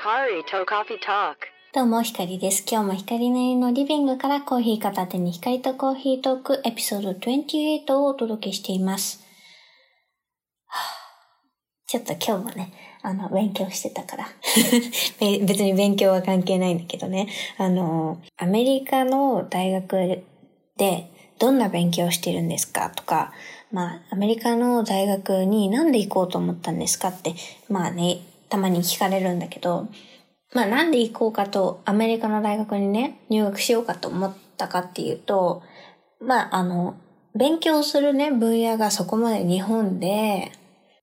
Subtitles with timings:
[0.00, 1.36] Hikari to Coffee Talk.
[1.74, 2.64] どうも、ひかりです。
[2.66, 9.22] 今日もひかりなりのリビングからコーヒー片手に光とコーヒートークエピソード28をお届けしています。
[11.86, 12.72] ちょっと今日もね、
[13.02, 14.28] あの、勉強してたから。
[15.44, 17.28] 別に勉強は関係ないんだけどね。
[17.58, 20.24] あの、アメリカの大学
[20.78, 23.34] でどんな勉強してるんですかとか、
[23.70, 27.34] まあ、アメリカの大学になんで行こうと思ったんですかって、
[27.68, 29.88] まあね、たまに聞かれるんだけど、
[30.52, 35.62] まあなんで行こうかと、アメリカの大学にね、入学しようかと思ったかっていうと、
[36.20, 36.96] まああの、
[37.34, 40.52] 勉強するね、分野がそこまで日本で、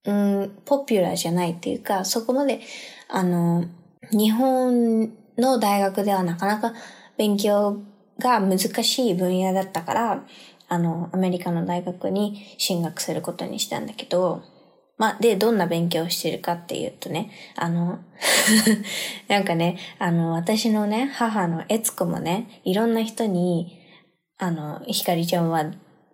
[0.06, 2.62] うん、ポピュラーじゃないっていうか、そこまで、
[3.10, 3.66] あの、
[4.12, 6.74] 日本の大学ではなかなか
[7.18, 7.80] 勉強
[8.20, 10.26] が難しい分野だったから、
[10.70, 14.44] あの、アメリカの大学に進学することにしたんだけど、
[14.98, 18.00] ま、で、どんな勉強をしてるかっていうとね、あの、
[19.28, 23.78] なんかね、あの、私のね、母のエツコもね、いろんな人に、
[24.40, 25.72] あの、ひかりちゃんは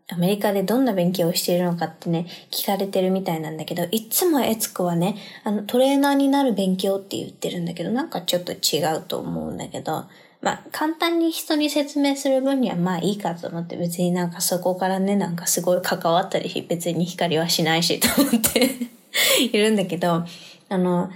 [0.10, 10.06] アメリカでどんな勉強をしているのかってね、聞かれてるみたいなんだけど、いつもエツコはね、あの、トレーナーになる勉強って言ってるんだけど、なんかちょっと違うと思うんだけど、
[10.44, 18.70] まあ、簡単に人に説明する分にはまあいいかと思って、別になんかそこからね、なんかすごい関わったり、別に光はしないしと思って
[19.42, 20.26] いるんだけど、
[20.68, 21.10] あの、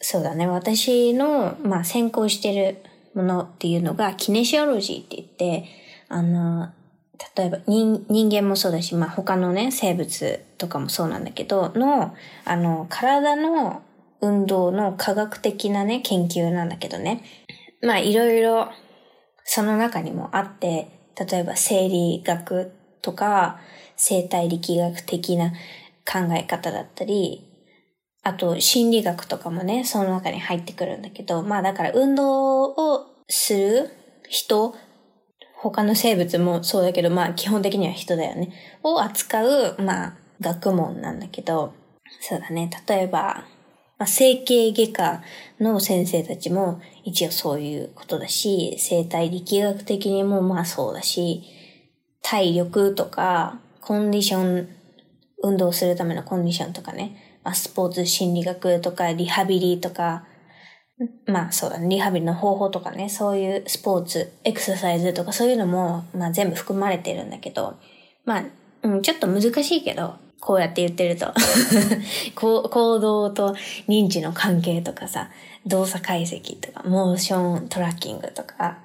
[0.00, 2.78] そうだね、私の、まあ、専攻してる
[3.14, 5.68] ものっていうのが、キネシオロジーって言って、
[6.08, 6.70] あの、
[7.36, 12.14] 例えば人間もそうだし、まあ、他のね、生物とかもそうなんだけど、の、
[12.46, 13.82] あの、体の
[14.22, 17.22] 運動の科学的なね、研究なんだけどね。
[17.82, 18.70] まあ、いろいろ、
[19.44, 20.88] その中にもあって、
[21.30, 23.60] 例えば生理学とか、
[23.96, 25.50] 生態力学的な
[26.04, 27.48] 考え方だったり、
[28.22, 33.90] あと心理学とかもね、その中に入ってくるんだけど、まあだから運動をする
[34.28, 34.74] 人、
[35.56, 38.52] 他の生物もそうだけど、まあ基本的には人だよね。
[38.84, 41.74] を扱う、まあ学問なんだけど、
[42.20, 42.70] そうだね。
[42.88, 43.44] 例えば、
[44.02, 45.22] まあ、整形外科
[45.60, 51.44] の先生たちも一応そういうことだし、生態力学的にもまあそうだし、
[52.20, 54.68] 体力とか、コンディション、
[55.44, 60.26] 運動するためのコンディションとかね、まあ、スポーツ心理学とか、リハビリとか、
[61.26, 67.78] まあそうだね、リハビリの方法とかね、そういうスポーツ、エクササイズとかそういうのも、まあ全部含まれてるんだけど、
[68.24, 68.44] まあ、
[68.82, 71.32] うん、ちょっと難しいけど、こうやって言ってると。
[72.34, 73.54] 行動と
[73.88, 75.30] 認知の関係とかさ、
[75.66, 78.80] 動作解析とか、モーショントラッキングとか、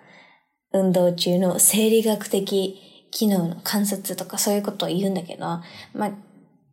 [0.72, 5.46] 運動中の生理学的機能の観察とかそういうことを言うんだけど、
[5.94, 6.12] まあ、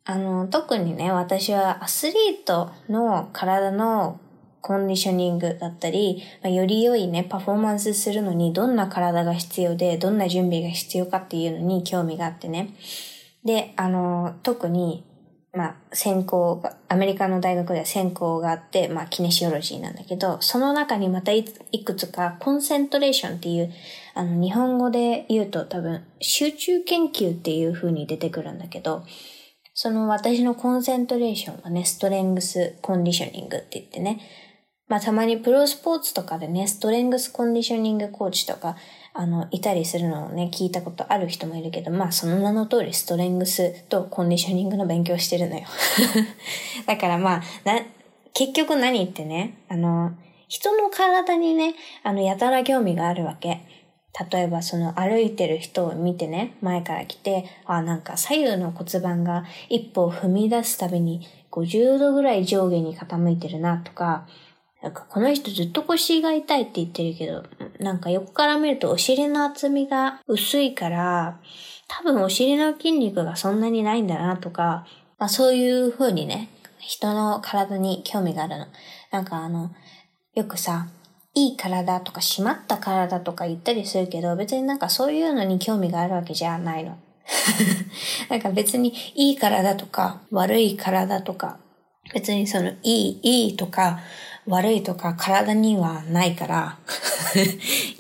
[0.04, 4.20] あの、特にね、私はアスリートの体の
[4.60, 12.74] コンディショニングだったり、まあ、より良いね、パフォーマンスするのにどんな体が必要で、どんな準備が必要かっていうのに興味があってね。
[13.44, 15.04] で、あの、特に、
[15.52, 21.44] まあ、専攻が、アメリカの大学では専攻があって、まあ、キネシオロジーなんだけど、その中にまたい
[21.84, 23.72] くつか、コンセントレーションっていう、
[24.14, 29.04] あの、日本語で言うと多分、集中研究っていう風に出てくるんだけど、
[29.74, 34.20] その私のコンセントレーションはね、ストレングスコンディショニングって言ってね、
[34.88, 38.76] まあたまにプロスポーツとかでね、ストレングスコンディショニングコーチとか、
[39.16, 45.62] あの、いたりするのをね、聞いたことある人もいるけど、まあその名の通りストレングスとコンディショニングの勉強してるのよ。
[46.86, 47.80] だからまあ、な、
[48.32, 50.10] 結局何ってね、あの、
[50.48, 53.60] 人の体にね、あの、やたら興味があるわけ。
[54.30, 64.26] 例えばその歩いてる人を見てね、前から来て、あ、なんか左右の骨盤が一歩踏み出すたびに50度ぐらい上下に傾いてるなとか、
[64.84, 67.42] なんかこの人ずっと腰が痛いって言ってるけど、
[67.80, 71.40] なんか横から見るとお尻の厚みが薄いから、
[71.88, 74.86] 多分お尻の筋肉がそんなにないんだなとか、
[75.18, 78.66] まあそういう風にね、人の体に興味があるの。
[79.10, 79.70] なんかあの、
[80.34, 80.88] よくさ、
[81.32, 86.98] いい体とか締まった体とか言ったりするけど、別になんかそういうのに興味があるわけじゃないの。
[88.28, 91.56] なんか別にいい体とか悪い体とか、
[92.12, 94.00] 別にそのいい、いいとか
[94.46, 96.78] 悪いとか体にはないから、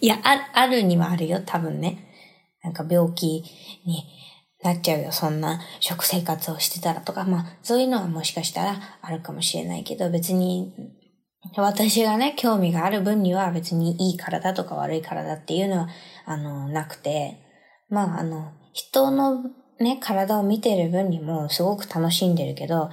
[0.00, 1.98] いや、ああるにはあるよ、多分ね。
[2.62, 3.44] なんか病気
[3.84, 4.04] に
[4.62, 10.72] なっちゃうよ、そんな食生活をしてたらとか、まあそういうのはもしかしたらあるかもしれないけど、別に
[11.56, 15.88] 私がね、興味がある分には別にいい体とか悪い体っていうのは、
[16.24, 17.38] あの、なくて、
[17.88, 19.44] まあ、あの、人の
[19.78, 22.90] ね、体を見てる分にもすごく楽しんでるけど、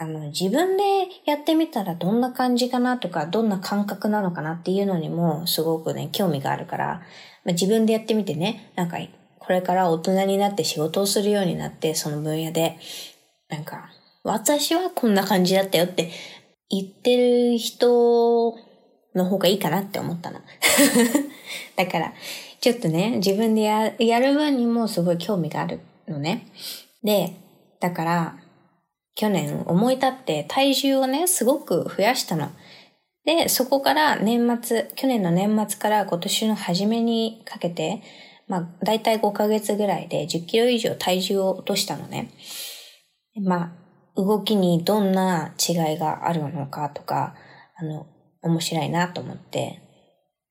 [0.00, 0.82] あの、自分で
[1.24, 7.02] やってみたらどんな感じかなとか、どんな感覚なのかなっていうのにもすごくね、興味があるから、
[7.44, 8.98] まあ、自分でやってみてね、なんか、
[9.38, 12.78] これから大人になって仕事をするようになって、その分野で、
[13.48, 13.90] なんか、
[14.24, 16.10] 私はこんな感じだったよって
[16.70, 18.56] 言ってる人
[19.14, 20.40] の方がいいかなって思ったの。
[21.76, 22.14] だから、
[22.60, 26.46] ちょっとね、自分でややる分にもすごい興味があるのね。
[27.02, 27.34] で、
[27.80, 28.43] だから、
[29.14, 32.50] 去年思い立って体重をね、すごく増やしたの。
[33.24, 38.02] で、そこから年末、去年の年末から今年の初めにかけて、
[38.48, 42.30] まあ、だいたい5ヶ月ぐらいで10キロ以上体重を落としたのね。
[43.42, 43.72] まあ、
[44.16, 47.34] 動きにどんな違いがあるのかとか、
[47.76, 48.06] あの、
[48.42, 49.80] 面白いなと思って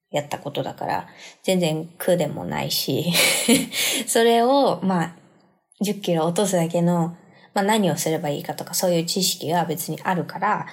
[0.09, 1.07] やったことだから、
[1.43, 3.11] 全然苦でもないし
[4.07, 5.15] それを、まあ、
[5.83, 7.15] 10キロ落とすだけの
[7.53, 10.67] まあ何をすればいいかとかそういう知識が別にあるから、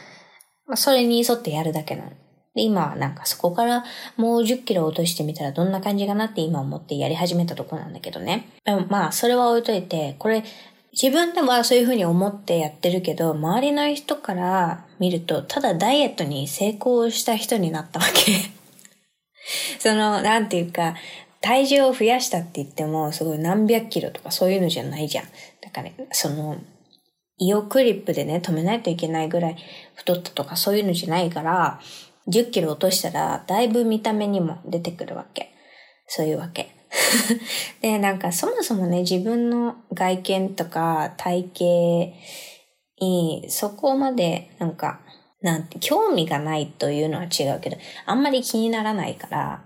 [0.66, 2.10] まあそれに沿ってやるだけなの。
[2.54, 3.84] で、今はなんかそこから
[4.16, 8.48] もう10キロ落としてみたらどんな感じかなって今思ってやり始めたとこなんだけどね。
[8.64, 10.44] でもまあそれは置いといて、これ
[10.92, 18.32] 自分でもそういうふうに思ってやってるけど、周りの人から見ると、ただダイエットに成功した人になったわけ。
[19.78, 20.96] その、なんていうか、
[21.40, 25.24] 体重を増やしたって言っても、すごい何百キロとかそういうのじゃないじゃん。
[25.72, 26.58] だか、ね、その、
[27.38, 29.56] イオクリップでね、止めないといけないぐらい
[29.94, 31.80] 太ったとかそういうのじゃないから、
[32.28, 35.50] 10キロ落としたら、だいぶ見た目にも出てくるわけ。
[36.06, 36.70] そういうわけ。
[37.80, 42.16] で、なんかそもそもね、自分の外見とか体型
[43.00, 45.00] にそこまでなんか、
[45.40, 49.64] なんて、興味がないというのは違うけど、あんまり気にならないから、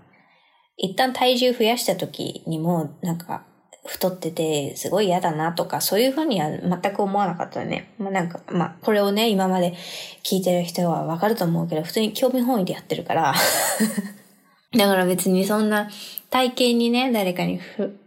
[0.77, 3.45] 一旦体重増やした時にも、なんか、
[3.85, 7.93] 太ってて、すごい嫌だなとか、そういうふうには全く思わなかったね。
[7.99, 9.75] まあなんか、まあ、これをね、今まで
[10.23, 13.33] 聞いてる人はわかると思うけど、普通に興味本位でやってるから。
[14.75, 15.89] だから別にそんな
[16.31, 17.97] 体型にね、誰かにふ、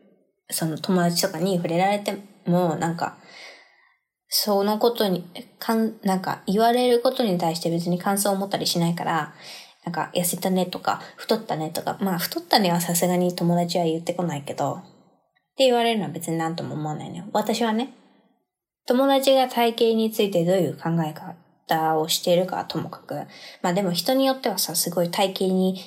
[0.50, 2.16] その友達とかに触れられて
[2.46, 3.16] も、なんか、
[4.28, 5.24] そのことに、
[5.60, 9.34] かん、なんか言われることに対して別に感想を持ったりしないから、
[9.84, 14.82] なんか痩せたねとか、太ったねとか、まあ太ったねはさすがに友達は言ってこないけど、
[15.58, 17.24] って言われるのは別になんとも思わないのよ。
[17.32, 17.92] 私はね、
[18.86, 23.14] 友達が体型についてどういう考え方をしているかともかく、
[23.60, 25.80] まあでも人によってはさ、すごい体型に、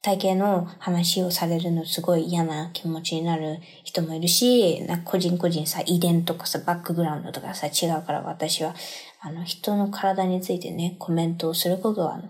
[0.00, 8.74] 体型の話をされるのすごい嫌な気持ちになる人もいるし、な個人個人さ、遺伝とかさ、バックグラウンドとかさ、違うから私は、
[9.20, 12.22] あの、人の体についてね、コメントをすることは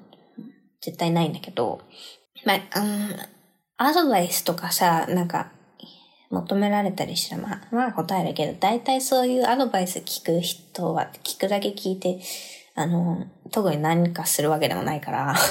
[0.82, 1.82] 絶対ないんだけど、
[2.44, 3.16] まあ、うん、
[3.76, 5.52] アドバイスとかさ、なんか、
[6.30, 12.20] 求められたりしたら、まあ、まあ答えるけど、大体そういうアドバイス聞く人は、聞くだけ聞いて、
[12.76, 15.34] あの、特に何かするわけでもないから、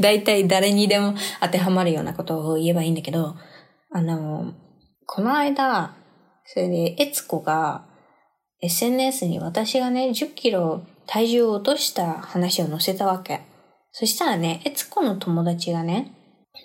[0.00, 3.36] 大体誰にでも当てはまるようなことを言えばいいんだけど、
[3.90, 4.54] あの、
[5.06, 5.94] この間、
[6.46, 7.84] それで、エツコが
[8.60, 13.42] SNS に私がね、10キロ体重を落とした話を載せたわけ。
[13.92, 16.12] そしたらね、エツコの友達がね、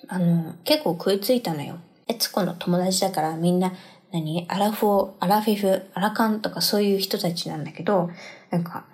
[0.07, 1.79] あの、結構食いついたのよ。
[2.09, 3.71] エツコの友達だからみんな、
[4.11, 4.45] 何？
[4.49, 8.09] アラフォー、アラフィフ、アラカンとかそういう人たちなんだけど、
[8.49, 8.85] なんか、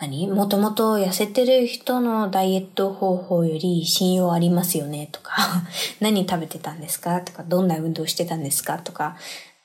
[0.00, 0.26] 何？
[0.26, 5.32] もともと痩せてる人のダイエット方法より信用ありますよねとか、
[6.00, 7.20] 何食べてたんですか？
[7.20, 8.78] とか、どんな運動してたんですか？
[8.80, 9.16] とか、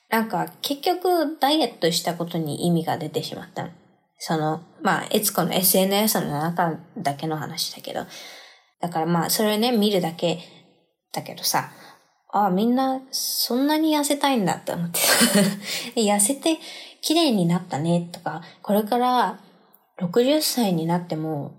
[0.10, 3.70] なんか結局ダイエットしたことに意味が出てしまった。
[4.20, 8.06] その、まあ、エツコの SNS の中だけの話だけど、
[8.80, 10.40] だからまあ、それね、見るだけ
[11.12, 11.72] だけどさ、
[12.34, 15.00] ああ、みんな、そんなに痩せたいんだって思って。
[16.00, 16.60] 痩せて
[17.02, 19.40] 綺麗になったねとか、これから
[20.00, 21.52] 60歳になっても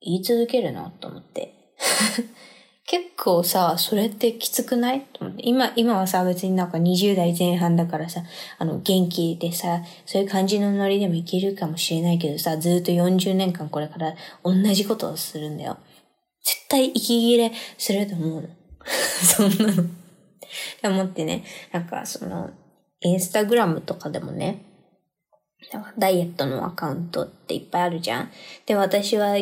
[0.00, 1.54] 言い続けるのと思って。
[2.84, 5.02] 結構さ、それってきつくない？
[5.12, 5.42] と思って。
[5.44, 8.22] 今、今はさ、別になんか20代前半だからさ、
[8.58, 15.76] あの、元気でさ、そういう感じのノリでもいけるかもしれないけどさ、ずっと40年間これから同じことをするんだよ。
[16.42, 18.48] 絶対息切れすると思うの。
[19.22, 20.07] そんなの。
[20.82, 22.50] 思ってね、なんかその、
[23.00, 24.64] インスタグラムとかでもね、
[25.98, 28.30] ダイエットのアカウントっていっぱいあるじゃん。
[28.66, 29.36] で、私は、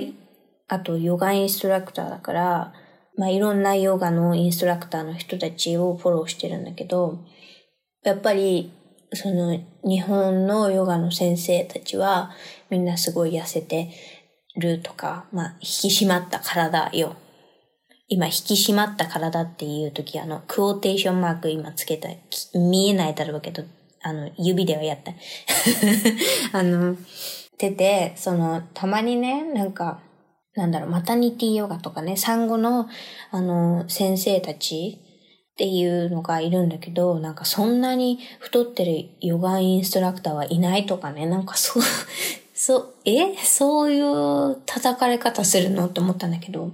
[0.69, 2.73] あとヨガインストラクターだから、
[3.17, 7.25] まあいろんなヨガのインストラクターの人たちをフォローしてるんだけど、
[8.03, 8.73] やっぱり、
[9.13, 12.33] その日本のヨガの先生たちは
[12.71, 13.91] みんなすごい痩せて
[14.57, 17.17] るとか、まあ引き締まった体よ
[18.09, 22.09] 今引き締まった体っていう時、あの、クオーテーションマーク今つけた、
[22.59, 23.65] 見えないだろうけど、
[24.03, 25.13] あの、指ではやった。
[26.57, 26.97] あの、
[27.59, 30.01] てて、その、たまにね、なんか、
[30.55, 32.89] なんだろう、マタニティヨガとかね、産後の、
[33.31, 35.01] あの、先生たち
[35.53, 41.83] っていうのがいるんだけど、なんかそんなに太ってるヨガインストラクターはいないとかね、なんかそう、
[42.55, 45.87] そう、えそういう叩かれ方するの？
[45.87, 46.71] って思ったんだけど、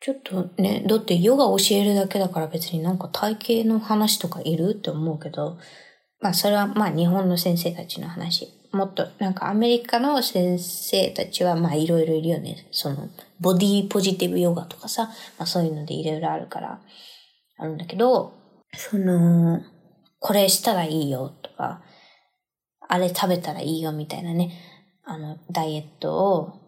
[0.00, 5.58] ちょっとね、だってヨガ教えるだけだから別になんか体型の話とかいるって思うけど、
[6.20, 8.48] まあそれはまあ日本の先生たちの話。
[8.72, 12.66] もっとなんかアメリカの先生たちはまあいろいろいるよね。
[12.70, 13.08] その
[13.40, 15.06] ボディポジティブヨガとかさ、
[15.38, 16.80] まあそういうのでいろいろあるから
[17.58, 18.32] あるんだけど、
[18.74, 19.60] その、
[20.18, 21.82] これしたらいいよとか、
[22.88, 24.52] あれ食べたらいいよみたいなね、
[25.04, 26.59] あの、ダイエットを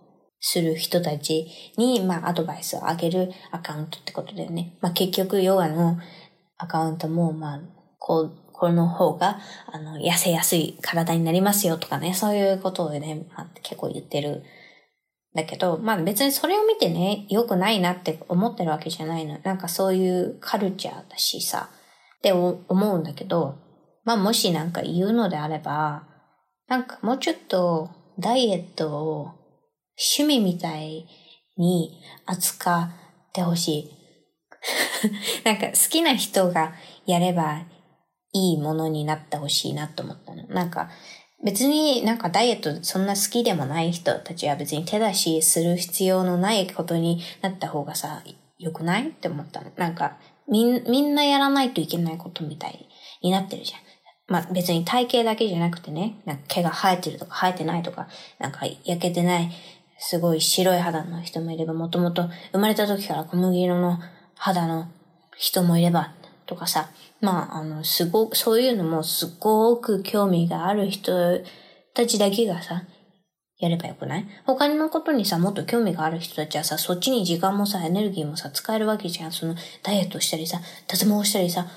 [0.42, 1.46] する人たち
[1.78, 4.76] に、まあ、アドバイスをあげるアカウントってことだよね。
[4.80, 5.98] まあ、結局、ヨガの
[6.58, 7.60] アカウントも、まあ、
[7.98, 9.38] こう、この方が、
[9.72, 14.42] あの、痩せやすい体になりますよとかね、そういうことをね、まあ、結構言ってる。
[15.34, 19.38] だけど、まあ別にそれを見てね、良くないなって思ってるわけじゃないの。
[19.42, 21.70] なんかそういうカルチャーだしさ、
[22.18, 23.56] って思うんだけど、
[24.04, 26.06] まあもしなんか言うのであれば、
[26.68, 29.41] なんかもうちょっとダイエットを
[29.96, 31.06] 趣味みたい
[31.56, 33.90] に扱ってほしい。
[35.44, 36.74] なんか好きな人が
[37.06, 37.62] やれば
[38.32, 40.46] いいものになってほしいなと思ったの。
[40.48, 40.90] なんか、
[41.44, 48.22] 別になんかダイエットそんな好きでもない人たちは別に手出しする必要のないことになった方がさ、
[48.58, 49.08] 良くない？
[49.08, 49.72] って思ったの。
[49.76, 50.18] なんか、
[50.48, 52.88] みん、みんなやらないといけないことみたい
[53.22, 53.80] になってるじゃん。
[54.28, 58.08] まあ別に体型だけじゃなくてね、なんか毛が生えてるとか生えてないとか、
[58.38, 59.50] なんか焼けてない、
[60.04, 63.98] すごい白い肌の人もいれば、もともと生まれた時から小麦色の
[64.34, 64.88] 肌の
[65.36, 66.12] 人もいれば、
[66.46, 66.90] とかさ、
[67.20, 71.38] まあ、あの、すご、そういうのもすごく興味がある人
[71.94, 72.82] たちだけがさ、
[73.58, 74.26] やればよくない？
[74.44, 79.32] 他のことにさ、もっと興味がある人たちはさ、そっちに時間もさ、エネルギーもさ、使えるわけじゃん。
[79.32, 79.54] その、
[79.84, 81.68] ダイエットしたりさ、脱毛したりさ、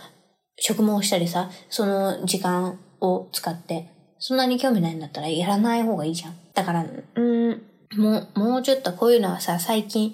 [0.57, 6.35] 植毛したりさ、その時間を使って、そんなに興味ないんだったらやらない方がいいじゃん。
[6.55, 6.83] だから、
[7.15, 7.61] うん、
[7.93, 10.13] もう、もうちょっとこういうのはさ、最近、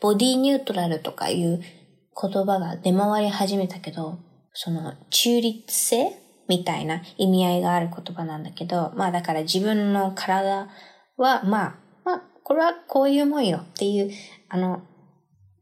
[0.00, 4.18] ボディニュートラルとかいう言葉が出回り始めたけど、
[4.52, 6.12] その中立性
[6.48, 10.68] みたいな意味合いがある言葉なんだけど、まあだから自分の体
[11.16, 14.10] は、まあ、まあ、これはこういうもんよっていう、
[14.48, 14.82] あの、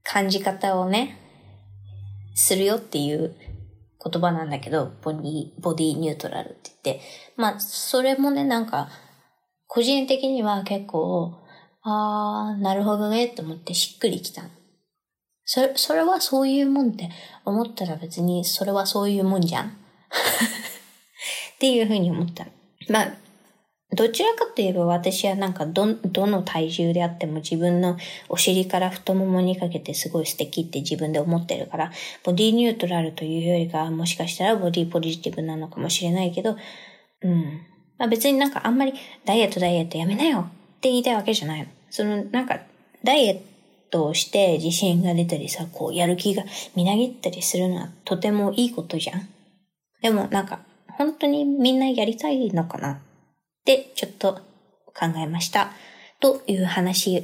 [0.03, 1.19] 感じ方をね、
[2.35, 3.35] するよっていう
[4.03, 7.03] 言葉なんだけど、ボディ、ボディニュートラルって言って、
[7.37, 8.89] まあ、それもね、なんか、
[9.67, 11.41] 個人的には結構、
[11.89, 14.43] あー、なるほどねって思ってしっくりきた。
[15.45, 17.09] それ、それはそういうもんって
[17.45, 19.71] 思ったら別にそれはそういうもんじゃん っ
[21.61, 22.49] ていうふうに思った
[22.89, 23.17] まあ、
[23.93, 27.97] どちらかといえば私はなんかど、どの体重であっても自分の
[28.29, 31.93] お尻から太ももにかけてすごい素敵って自分で思ってるから、
[32.25, 36.57] ボディニュートラルというよりかはもしかしたらボディポジティブなのかもしれないけど、
[37.23, 37.61] うん。
[37.97, 38.93] まあ別になんかあんまり
[39.25, 41.76] ダイエットダイエットやめなよって言いたいわけじゃないの。
[41.91, 42.61] そのなんか
[43.05, 49.29] ダイエットをして自信が出たりさ、こうやる気がみなぎったりするのはとてもいいことじゃん。
[50.03, 52.99] でもなんか本当にみんなやりたいのかなっ
[53.65, 54.41] てちょっと
[54.87, 55.73] 考えました。
[56.21, 57.23] という話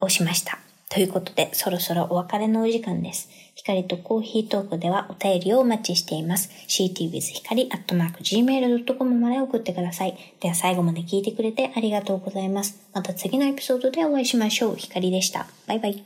[0.00, 0.63] をしました。
[0.94, 3.28] ということで、そろそろお別れのお時間です。
[3.56, 6.50] 光とコーヒートークではお便りをお待ちしています。
[6.68, 10.16] ctwith 光 gmail.com まで送ってください。
[10.38, 12.78] では最後まで聞いてくれてありがとうございます。
[12.92, 14.76] また次のエピソードでお会いしましょう。
[14.76, 15.48] 光でした。
[15.66, 16.04] バイバイ。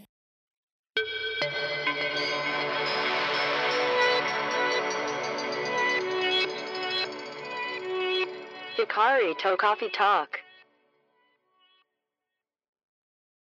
[8.78, 10.48] Hikari Tokafi Talk